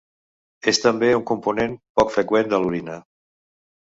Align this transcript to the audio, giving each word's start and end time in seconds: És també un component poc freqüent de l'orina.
És 0.71 0.79
també 0.85 1.11
un 1.17 1.25
component 1.31 1.75
poc 2.01 2.17
freqüent 2.17 2.53
de 2.55 2.63
l'orina. 2.65 2.97